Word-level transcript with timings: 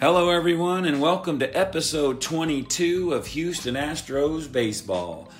Hello, 0.00 0.30
everyone, 0.30 0.86
and 0.86 0.98
welcome 0.98 1.40
to 1.40 1.54
episode 1.54 2.22
22 2.22 3.12
of 3.12 3.26
Houston 3.26 3.74
Astros 3.74 4.50
Baseball. 4.50 5.30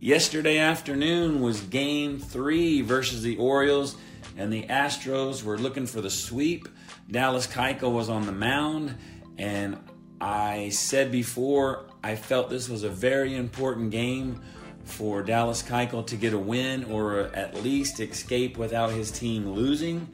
Yesterday 0.00 0.58
afternoon 0.58 1.40
was 1.40 1.62
game 1.62 2.18
three 2.18 2.82
versus 2.82 3.22
the 3.22 3.38
Orioles, 3.38 3.96
and 4.36 4.52
the 4.52 4.64
Astros 4.64 5.42
were 5.42 5.56
looking 5.56 5.86
for 5.86 6.02
the 6.02 6.10
sweep. 6.10 6.68
Dallas 7.10 7.46
Keuchel 7.46 7.90
was 7.90 8.10
on 8.10 8.26
the 8.26 8.32
mound, 8.32 8.96
and 9.38 9.78
I 10.20 10.68
said 10.68 11.10
before 11.10 11.86
I 12.04 12.16
felt 12.16 12.50
this 12.50 12.68
was 12.68 12.82
a 12.82 12.90
very 12.90 13.34
important 13.34 13.92
game 13.92 14.42
for 14.84 15.22
Dallas 15.22 15.62
Keuchel 15.62 16.06
to 16.08 16.16
get 16.16 16.34
a 16.34 16.38
win 16.38 16.84
or 16.84 17.34
at 17.34 17.64
least 17.64 17.98
escape 18.00 18.58
without 18.58 18.90
his 18.90 19.10
team 19.10 19.52
losing. 19.52 20.10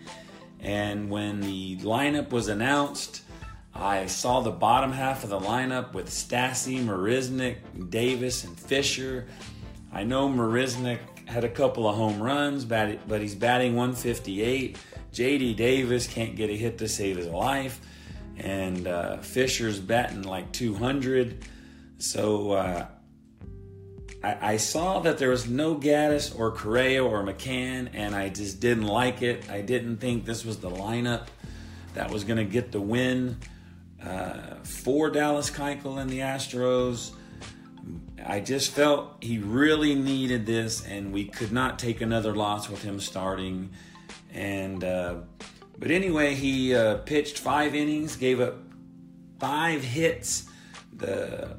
And 0.61 1.11
when 1.11 1.41
the 1.41 1.79
lineup 1.79 2.31
was 2.31 2.47
announced, 2.47 3.22
I 3.83 4.07
saw 4.07 4.39
the 4.39 4.53
bottom 4.53 4.93
half 4.93 5.25
of 5.25 5.31
the 5.31 5.41
lineup 5.41 5.93
with 5.93 6.09
Stassi, 6.09 6.79
Marisnick, 6.79 7.91
Davis, 7.91 8.45
and 8.45 8.57
Fisher. 8.57 9.27
I 9.93 10.05
know 10.05 10.29
Marisnick 10.29 11.01
had 11.27 11.43
a 11.43 11.49
couple 11.49 11.89
of 11.89 11.97
home 11.97 12.23
runs, 12.23 12.65
but 12.65 13.01
he's 13.21 13.35
batting 13.35 13.75
158. 13.75 14.79
JD 15.13 15.57
Davis 15.57 16.07
can't 16.07 16.37
get 16.37 16.49
a 16.49 16.57
hit 16.57 16.79
to 16.79 16.87
save 16.87 17.17
his 17.17 17.27
life, 17.27 17.81
and 18.37 18.87
uh, 18.87 19.17
Fisher's 19.17 19.81
batting 19.81 20.23
like 20.23 20.53
200. 20.53 21.45
So 21.99 22.53
uh, 22.53 22.87
I, 24.23 24.53
I, 24.53 24.57
saw 24.59 25.01
that 25.01 25.19
there 25.19 25.31
was 25.31 25.49
no 25.49 25.75
Gattis 25.75 26.39
or 26.39 26.53
Correa 26.53 27.05
or 27.05 27.25
McCann, 27.25 27.91
and 27.95 28.15
I 28.15 28.29
just 28.29 28.61
didn't 28.61 28.87
like 28.87 29.23
it. 29.23 29.51
I 29.51 29.61
didn't 29.61 29.97
think 29.97 30.25
this 30.25 30.45
was 30.45 30.59
the 30.59 30.71
lineup 30.71 31.27
that 31.95 32.13
was 32.13 32.23
going 32.23 32.39
to 32.39 32.45
get 32.45 32.71
the 32.71 32.81
win 32.81 33.39
uh, 34.07 34.57
for 34.65 35.11
Dallas 35.11 35.51
Keuchel 35.51 36.01
and 36.01 36.11
the 36.11 36.21
Astros. 36.21 37.13
I 38.25 38.41
just 38.41 38.71
felt 38.71 39.17
he 39.21 39.39
really 39.39 39.95
needed 39.95 40.47
this, 40.47 40.87
and 40.87 41.13
we 41.13 41.25
could 41.25 41.53
not 41.53 41.79
take 41.79 42.01
another 42.01 42.35
loss 42.35 42.69
with 42.69 42.83
him 42.83 43.01
starting. 43.01 43.71
And 44.33 44.85
uh, 44.85 45.17
but 45.79 45.91
anyway, 45.91 46.35
he 46.35 46.75
uh, 46.75 46.99
pitched 46.99 47.39
five 47.39 47.75
innings, 47.75 48.17
gave 48.17 48.41
up 48.41 48.59
five 49.41 49.83
hits. 49.83 50.45
The 50.93 51.57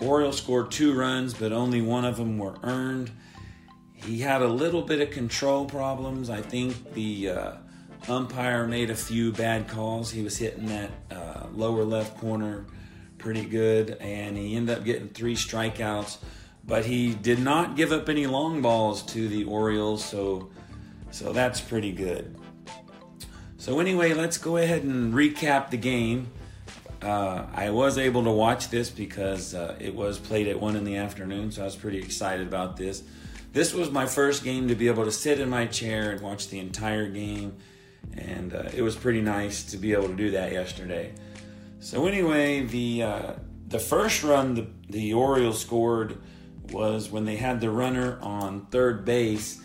Orioles 0.00 0.38
scored 0.38 0.70
two 0.70 0.94
runs, 0.94 1.34
but 1.34 1.52
only 1.52 1.82
one 1.82 2.04
of 2.04 2.16
them 2.16 2.38
were 2.38 2.56
earned. 2.62 3.10
He 3.92 4.20
had 4.20 4.42
a 4.42 4.48
little 4.48 4.82
bit 4.82 5.00
of 5.00 5.10
control 5.10 5.66
problems. 5.66 6.30
I 6.30 6.40
think 6.40 6.94
the 6.94 7.30
uh, 7.30 7.52
umpire 8.08 8.66
made 8.66 8.90
a 8.90 8.94
few 8.94 9.32
bad 9.32 9.68
calls. 9.68 10.10
He 10.10 10.22
was 10.22 10.36
hitting 10.38 10.66
that 10.66 10.90
uh, 11.46 11.56
lower 11.56 11.84
left 11.84 12.18
corner 12.18 12.66
pretty 13.18 13.44
good, 13.44 13.96
and 14.00 14.36
he 14.36 14.56
ended 14.56 14.78
up 14.78 14.84
getting 14.84 15.08
three 15.08 15.34
strikeouts. 15.34 16.18
But 16.64 16.84
he 16.84 17.14
did 17.14 17.38
not 17.38 17.76
give 17.76 17.92
up 17.92 18.08
any 18.08 18.26
long 18.26 18.60
balls 18.60 19.02
to 19.06 19.28
the 19.28 19.44
Orioles, 19.44 20.04
so 20.04 20.50
so 21.10 21.32
that's 21.32 21.60
pretty 21.60 21.92
good. 21.92 22.36
So 23.58 23.78
anyway, 23.80 24.14
let's 24.14 24.38
go 24.38 24.56
ahead 24.56 24.82
and 24.82 25.14
recap 25.14 25.70
the 25.70 25.76
game. 25.76 26.28
Uh, 27.00 27.46
I 27.54 27.70
was 27.70 27.98
able 27.98 28.24
to 28.24 28.30
watch 28.30 28.68
this 28.68 28.90
because 28.90 29.54
uh, 29.54 29.76
it 29.78 29.94
was 29.94 30.18
played 30.18 30.48
at 30.48 30.60
one 30.60 30.76
in 30.76 30.84
the 30.84 30.96
afternoon, 30.96 31.52
so 31.52 31.62
I 31.62 31.64
was 31.66 31.76
pretty 31.76 31.98
excited 31.98 32.46
about 32.46 32.76
this. 32.76 33.02
This 33.52 33.72
was 33.72 33.90
my 33.90 34.06
first 34.06 34.44
game 34.44 34.68
to 34.68 34.74
be 34.74 34.88
able 34.88 35.04
to 35.04 35.12
sit 35.12 35.40
in 35.40 35.48
my 35.48 35.66
chair 35.66 36.10
and 36.10 36.20
watch 36.20 36.48
the 36.48 36.58
entire 36.58 37.08
game 37.08 37.56
and 38.14 38.54
uh, 38.54 38.64
it 38.74 38.82
was 38.82 38.96
pretty 38.96 39.20
nice 39.20 39.64
to 39.64 39.76
be 39.76 39.92
able 39.92 40.08
to 40.08 40.14
do 40.14 40.30
that 40.32 40.52
yesterday. 40.52 41.12
So 41.78 42.06
anyway, 42.06 42.62
the 42.62 43.02
uh, 43.02 43.32
the 43.68 43.78
first 43.78 44.22
run 44.22 44.54
the, 44.54 44.66
the 44.88 45.14
Orioles 45.14 45.60
scored 45.60 46.18
was 46.70 47.10
when 47.10 47.24
they 47.24 47.36
had 47.36 47.60
the 47.60 47.70
runner 47.70 48.18
on 48.20 48.66
third 48.66 49.04
base, 49.04 49.60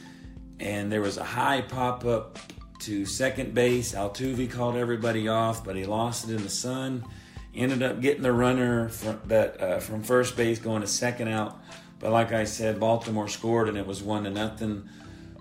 and 0.59 0.91
there 0.91 1.01
was 1.01 1.17
a 1.17 1.23
high 1.23 1.61
pop 1.61 2.05
up 2.05 2.37
to 2.81 3.05
second 3.05 3.53
base. 3.53 3.93
Altuve 3.93 4.49
called 4.51 4.75
everybody 4.75 5.27
off, 5.27 5.63
but 5.63 5.75
he 5.75 5.85
lost 5.85 6.29
it 6.29 6.35
in 6.35 6.43
the 6.43 6.49
sun. 6.49 7.03
Ended 7.53 7.83
up 7.83 8.01
getting 8.01 8.23
the 8.23 8.31
runner 8.31 8.89
from 8.89 9.19
that 9.25 9.61
uh, 9.61 9.79
from 9.79 10.03
first 10.03 10.35
base 10.35 10.59
going 10.59 10.81
to 10.81 10.87
second 10.87 11.27
out. 11.27 11.59
But 11.99 12.11
like 12.11 12.31
I 12.31 12.45
said, 12.45 12.79
Baltimore 12.79 13.27
scored 13.27 13.69
and 13.69 13.77
it 13.77 13.85
was 13.85 14.01
one 14.01 14.23
to 14.23 14.31
nothing. 14.31 14.89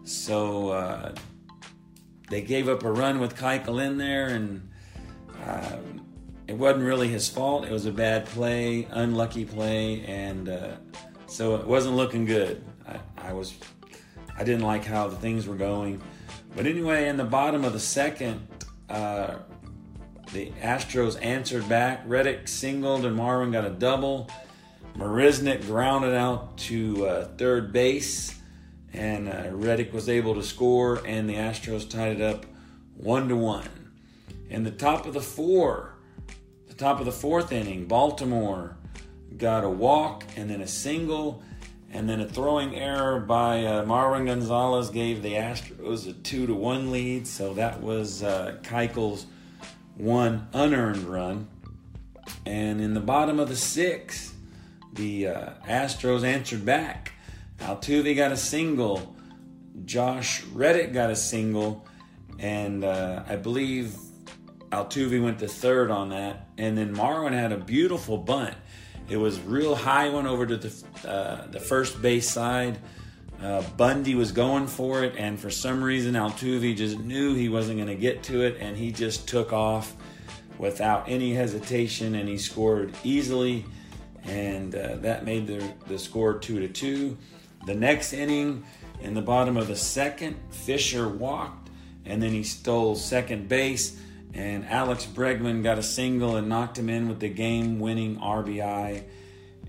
So 0.05 0.71
uh, 0.71 1.15
they 2.29 2.43
gave 2.43 2.69
up 2.69 2.85
a 2.85 2.93
run 2.93 3.21
with 3.21 3.37
Keuchel 3.37 3.85
in 3.85 3.99
there, 3.99 4.29
and 4.29 4.71
uh, 5.45 5.77
it 6.50 6.56
wasn't 6.56 6.84
really 6.84 7.06
his 7.06 7.28
fault. 7.28 7.65
It 7.65 7.71
was 7.71 7.87
a 7.87 7.93
bad 7.93 8.27
play, 8.27 8.88
unlucky 8.91 9.44
play, 9.44 10.05
and 10.05 10.49
uh, 10.49 10.72
so 11.28 11.55
it 11.55 11.65
wasn't 11.65 11.94
looking 11.94 12.25
good. 12.25 12.65
I, 12.88 12.99
I, 13.28 13.33
was, 13.34 13.55
I 14.37 14.43
didn't 14.43 14.65
like 14.65 14.84
how 14.84 15.06
the 15.06 15.15
things 15.15 15.47
were 15.47 15.55
going, 15.55 16.03
but 16.56 16.66
anyway, 16.66 17.09
in 17.09 17.16
the 17.16 17.25
bottom 17.25 17.65
of 17.65 17.72
the 17.72 17.78
second, 17.78 18.49
uh, 18.89 19.37
the 20.33 20.50
Astros 20.60 21.22
answered 21.22 21.69
back. 21.69 22.03
Reddick 22.05 22.49
singled, 22.49 23.05
and 23.05 23.16
Marwin 23.16 23.53
got 23.53 23.65
a 23.65 23.71
double. 23.71 24.28
Marisnick 24.97 25.65
grounded 25.66 26.15
out 26.15 26.59
to 26.59 27.06
uh, 27.06 27.28
third 27.37 27.72
base 27.72 28.34
and 28.93 29.28
uh, 29.28 29.50
Reddick 29.53 29.93
was 29.93 30.09
able 30.09 30.34
to 30.34 30.43
score, 30.43 31.00
and 31.06 31.28
the 31.28 31.34
Astros 31.34 31.89
tied 31.89 32.16
it 32.16 32.21
up 32.21 32.44
one 32.97 33.28
to 33.28 33.37
one. 33.37 33.69
In 34.49 34.65
the 34.65 34.72
top 34.72 35.06
of 35.06 35.15
the 35.15 35.21
four, 35.21 35.90
top 36.81 36.99
of 36.99 37.05
the 37.05 37.13
fourth 37.13 37.53
inning, 37.53 37.85
Baltimore 37.85 38.75
got 39.37 39.65
a 39.65 39.69
walk 39.69 40.25
and 40.37 40.49
then 40.49 40.63
a 40.63 40.67
single, 40.67 41.43
and 41.93 42.09
then 42.09 42.21
a 42.21 42.27
throwing 42.27 42.75
error 42.75 43.21
by 43.21 43.65
uh, 43.67 43.85
Marwin 43.85 44.25
Gonzalez 44.25 44.89
gave 44.89 45.23
the 45.23 45.35
Astros 45.35 46.09
a 46.09 46.15
two 46.15 46.47
to 46.47 46.55
one 46.55 46.91
lead. 46.91 47.27
So 47.27 47.53
that 47.55 47.83
was 47.83 48.23
uh, 48.23 48.57
one 49.97 50.49
unearned 50.55 51.03
run. 51.03 51.49
And 52.47 52.81
in 52.81 52.95
the 52.95 53.01
bottom 53.01 53.39
of 53.39 53.51
the 53.51 53.57
sixth, 53.57 54.34
the 54.95 55.28
uh, 55.28 55.51
Astros 55.69 56.25
answered 56.25 56.65
back 56.65 57.13
Altuve 57.59 58.16
got 58.16 58.33
a 58.33 58.39
single. 58.39 59.15
Josh 59.84 60.45
Reddick 60.45 60.95
got 60.95 61.10
a 61.10 61.16
single. 61.16 61.87
And 62.39 62.84
uh, 62.84 63.25
I 63.28 63.37
believe 63.37 63.97
Altuve 64.71 65.22
went 65.22 65.39
to 65.41 65.49
third 65.49 65.91
on 65.91 66.11
that. 66.11 66.49
And 66.59 66.77
then 66.77 66.95
Marwin 66.95 67.33
had 67.33 67.53
a 67.53 67.57
beautiful 67.57 68.17
bunt. 68.17 68.55
It 69.09 69.17
was 69.17 69.41
real 69.41 69.75
high 69.75 70.09
one 70.09 70.27
over 70.27 70.47
to 70.47 70.57
the, 70.57 71.09
uh, 71.09 71.47
the 71.49 71.61
first 71.61 72.01
base 72.01 72.31
side. 72.31 72.78
Uh, 73.43 73.63
Bundy 73.77 74.15
was 74.15 74.33
going 74.33 74.67
for 74.67 75.03
it, 75.03 75.15
and 75.17 75.41
for 75.41 75.51
some 75.51 75.83
reason, 75.83 76.15
Altuve 76.15 76.77
just 76.77 76.99
knew 76.99 77.34
he 77.34 77.49
wasn't 77.49 77.78
going 77.78 77.89
to 77.89 77.95
get 77.95 78.22
to 78.25 78.43
it, 78.43 78.59
and 78.61 78.77
he 78.77 78.93
just 78.93 79.27
took 79.27 79.53
off 79.53 79.97
without 80.59 81.09
any 81.09 81.33
hesitation, 81.33 82.15
and 82.15 82.28
he 82.28 82.37
scored 82.37 82.95
easily, 83.03 83.65
and 84.25 84.75
uh, 84.75 84.97
that 84.97 85.25
made 85.25 85.47
the, 85.47 85.73
the 85.89 85.99
score 85.99 86.39
two 86.39 86.61
to 86.61 86.69
two. 86.69 87.16
The 87.65 87.75
next 87.75 88.13
inning, 88.13 88.63
in 89.01 89.15
the 89.15 89.23
bottom 89.23 89.57
of 89.57 89.69
the 89.69 89.77
second, 89.77 90.37
Fisher 90.51 91.09
walked 91.09 91.71
and 92.05 92.23
then 92.23 92.31
he 92.31 92.43
stole 92.43 92.97
second 92.97 93.49
base. 93.49 94.01
And 94.34 94.65
Alex 94.66 95.06
Bregman 95.06 95.62
got 95.62 95.78
a 95.78 95.82
single 95.82 96.36
and 96.36 96.48
knocked 96.48 96.78
him 96.78 96.88
in 96.88 97.09
with 97.09 97.21
the 97.21 97.28
game-winning 97.28 98.18
RBI, 98.18 99.03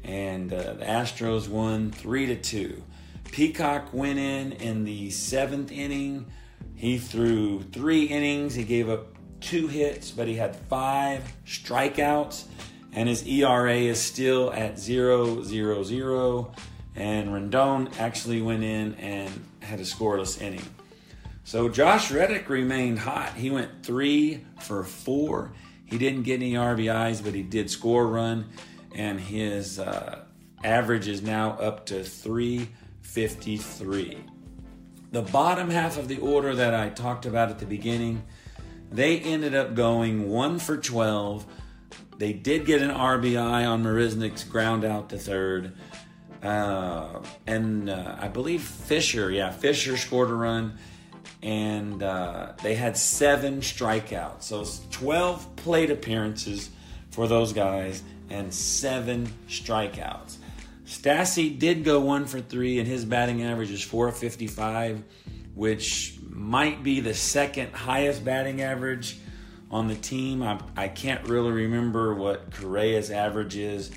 and 0.04 0.54
uh, 0.54 0.74
the 0.74 0.86
Astros 0.86 1.48
won 1.48 1.92
three 1.92 2.28
to 2.28 2.36
two. 2.36 2.84
Peacock 3.32 3.94
went 3.94 4.20
in 4.20 4.52
in 4.54 4.84
the 4.84 5.10
seventh 5.10 5.72
inning. 5.72 6.28
He 6.76 6.98
threw 6.98 7.64
three 7.64 8.04
innings. 8.04 8.54
He 8.54 8.64
gave 8.64 8.90
up 8.90 9.16
two 9.40 9.68
hits, 9.68 10.12
but 10.12 10.28
he 10.28 10.36
had 10.36 10.56
five 10.56 11.24
strikeouts, 11.46 12.46
and 12.94 13.10
his 13.10 13.26
ERA 13.26 13.76
is 13.76 14.02
still 14.02 14.52
at 14.54 14.78
zero 14.78 15.44
zero 15.44 15.84
zero. 15.84 16.54
And 16.96 17.34
Rondon 17.34 17.90
actually 18.00 18.42
went 18.42 18.64
in 18.64 18.96
and 18.96 19.46
had 19.62 19.80
a 19.80 19.84
scoreless 19.84 20.42
inning. 20.42 20.66
So 21.44 21.70
Josh 21.70 22.12
Reddick 22.12 22.50
remained 22.50 23.00
hot. 23.00 23.34
He 23.34 23.50
went 23.50 23.84
three 23.84 24.46
for 24.60 24.84
four. 24.84 25.54
He 25.86 25.98
didn't 25.98 26.22
get 26.24 26.36
any 26.36 26.54
RBIs, 26.54 27.24
but 27.24 27.34
he 27.34 27.44
did 27.44 27.70
score 27.70 28.04
a 28.04 28.08
run, 28.08 28.50
and 28.96 29.20
his 29.20 29.80
uh, 29.80 30.24
average 30.64 31.08
is 31.08 31.22
now 31.22 31.52
up 31.52 31.86
to 31.88 32.04
353. 32.04 34.24
The 35.12 35.22
bottom 35.24 35.70
half 35.70 35.98
of 35.98 36.08
the 36.08 36.20
order 36.20 36.56
that 36.56 36.74
I 36.74 36.88
talked 36.90 37.26
about 37.26 37.50
at 37.50 37.60
the 37.60 37.66
beginning, 37.66 38.24
they 38.90 39.20
ended 39.20 39.54
up 39.54 39.76
going 39.76 40.30
one 40.30 40.60
for 40.60 40.78
12. 40.78 41.46
They 42.18 42.32
did 42.32 42.66
get 42.66 42.82
an 42.82 42.92
RBI 42.92 43.68
on 43.68 43.84
Marisnick's 43.84 44.46
ground 44.46 44.86
out 44.86 45.10
to 45.10 45.18
third. 45.18 45.74
Uh, 46.42 47.20
and 47.46 47.90
uh, 47.90 48.16
I 48.20 48.30
believe 48.30 48.62
Fisher, 48.62 49.30
yeah, 49.30 49.52
Fisher 49.52 49.98
scored 49.98 50.30
a 50.30 50.34
run 50.34 50.78
and 51.42 52.04
uh, 52.04 52.54
they 52.62 52.76
had 52.76 52.98
seven 52.98 53.62
strikeouts. 53.62 54.44
So 54.44 54.66
12 54.92 55.56
plate 55.56 55.90
appearances 55.90 56.70
for 57.10 57.28
those 57.28 57.54
guys 57.54 58.04
and 58.30 58.54
seven 58.54 59.32
strikeouts. 59.48 60.38
Stassi 60.86 61.58
did 61.58 61.84
go 61.84 62.02
one 62.02 62.26
for 62.26 62.42
three, 62.42 62.80
and 62.80 62.88
his 62.88 63.06
batting 63.06 63.44
average 63.44 63.72
is 63.72 63.82
455, 63.82 65.04
which 65.56 66.16
might 66.30 66.84
be 66.84 67.00
the 67.00 67.14
second 67.14 67.74
highest 67.74 68.26
batting 68.26 68.62
average 68.62 69.18
on 69.70 69.88
the 69.88 69.96
team. 69.96 70.44
I, 70.44 70.60
I 70.76 70.90
can't 70.90 71.28
really 71.28 71.52
remember 71.52 72.14
what 72.14 72.52
Correa's 72.52 73.10
average 73.10 73.56
is, 73.56 73.90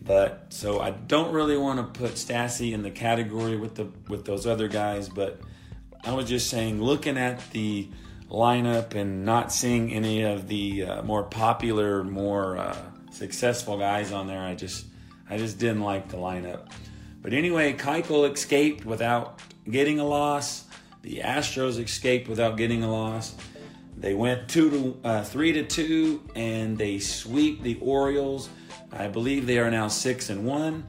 but 0.00 0.46
so 0.50 0.80
I 0.80 0.90
don't 0.90 1.32
really 1.32 1.56
want 1.56 1.78
to 1.78 2.00
put 2.00 2.12
Stassi 2.12 2.72
in 2.72 2.82
the 2.82 2.90
category 2.90 3.56
with 3.56 3.74
the 3.74 3.88
with 4.08 4.24
those 4.24 4.46
other 4.46 4.68
guys, 4.68 5.08
but 5.08 5.40
I 6.08 6.12
was 6.12 6.26
just 6.26 6.48
saying, 6.48 6.80
looking 6.82 7.18
at 7.18 7.50
the 7.50 7.86
lineup 8.30 8.94
and 8.94 9.26
not 9.26 9.52
seeing 9.52 9.92
any 9.92 10.22
of 10.22 10.48
the 10.48 10.84
uh, 10.84 11.02
more 11.02 11.22
popular, 11.22 12.02
more 12.02 12.56
uh, 12.56 12.76
successful 13.10 13.76
guys 13.76 14.10
on 14.10 14.26
there, 14.26 14.40
I 14.40 14.54
just 14.54 14.86
I 15.28 15.36
just 15.36 15.58
didn't 15.58 15.82
like 15.82 16.08
the 16.08 16.16
lineup. 16.16 16.70
But 17.20 17.34
anyway, 17.34 17.74
Keuchel 17.74 18.32
escaped 18.32 18.86
without 18.86 19.40
getting 19.70 19.98
a 19.98 20.04
loss. 20.06 20.64
The 21.02 21.20
Astros 21.22 21.78
escaped 21.78 22.26
without 22.26 22.56
getting 22.56 22.82
a 22.82 22.90
loss. 22.90 23.34
They 23.94 24.14
went 24.14 24.48
two 24.48 24.70
to 24.70 25.00
uh, 25.06 25.24
three 25.24 25.52
to 25.52 25.62
two, 25.62 26.22
and 26.34 26.78
they 26.78 27.00
sweep 27.00 27.62
the 27.62 27.78
Orioles. 27.82 28.48
I 28.90 29.08
believe 29.08 29.46
they 29.46 29.58
are 29.58 29.70
now 29.70 29.88
six 29.88 30.30
and 30.30 30.46
one. 30.46 30.88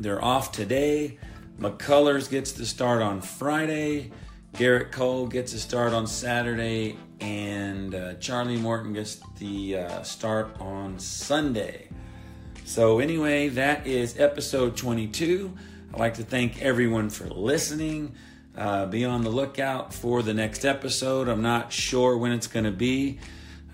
They're 0.00 0.24
off 0.24 0.50
today. 0.50 1.18
McCullers 1.58 2.30
gets 2.30 2.52
the 2.52 2.66
start 2.66 3.02
on 3.02 3.20
Friday. 3.20 4.10
Gerrit 4.54 4.92
Cole 4.92 5.26
gets 5.26 5.54
a 5.54 5.58
start 5.58 5.92
on 5.92 6.06
Saturday, 6.06 6.98
and 7.20 7.94
uh, 7.94 8.14
Charlie 8.14 8.58
Morton 8.58 8.92
gets 8.92 9.20
the 9.38 9.78
uh, 9.78 10.02
start 10.02 10.54
on 10.60 10.98
Sunday. 10.98 11.88
So, 12.64 12.98
anyway, 12.98 13.48
that 13.48 13.86
is 13.86 14.18
episode 14.18 14.76
22. 14.76 15.52
I'd 15.92 15.98
like 15.98 16.14
to 16.14 16.24
thank 16.24 16.60
everyone 16.60 17.10
for 17.10 17.26
listening. 17.26 18.14
Uh, 18.56 18.86
be 18.86 19.04
on 19.04 19.22
the 19.24 19.30
lookout 19.30 19.94
for 19.94 20.22
the 20.22 20.34
next 20.34 20.64
episode. 20.64 21.28
I'm 21.28 21.42
not 21.42 21.72
sure 21.72 22.18
when 22.18 22.32
it's 22.32 22.46
going 22.46 22.64
to 22.64 22.70
be. 22.70 23.18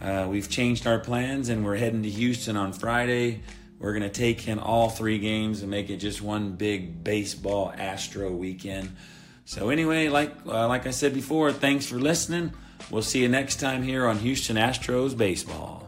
Uh, 0.01 0.27
we've 0.31 0.49
changed 0.49 0.87
our 0.87 1.01
plans 1.01 1.49
and 1.49 1.65
we're 1.65 1.77
heading 1.77 2.03
to 2.05 2.11
Houston 2.11 2.57
on 2.57 2.73
Friday. 2.73 3.43
We're 3.79 3.93
going 3.93 4.03
to 4.03 4.09
take 4.09 4.49
in 4.49 4.59
all 4.59 4.89
three 4.89 5.19
games 5.19 5.63
and 5.63 5.71
make 5.71 5.89
it 5.89 5.99
just 5.99 6.21
one 6.21 6.53
big 6.53 7.05
baseball 7.05 7.73
Astro 7.77 8.31
weekend. 8.31 8.97
So 9.45 9.71
anyway, 9.71 10.09
like 10.09 10.35
uh, 10.47 10.69
like 10.69 10.87
I 10.87 10.91
said 10.91 11.15
before, 11.15 11.53
thanks 11.53 11.87
for 11.87 11.97
listening. 11.97 12.53
We'll 12.91 13.03
see 13.03 13.23
you 13.23 13.29
next 13.29 13.57
time 13.57 13.83
here 13.83 14.07
on 14.07 14.19
Houston 14.19 14.57
Astros 14.57 15.17
baseball. 15.17 15.88